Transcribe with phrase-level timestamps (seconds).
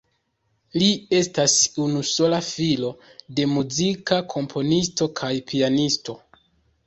[0.83, 0.85] Li
[1.17, 2.89] estas unusola filo
[3.39, 6.17] de muzika komponisto kaj pianisto.